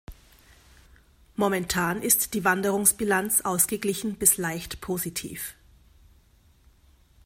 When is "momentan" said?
1.35-2.01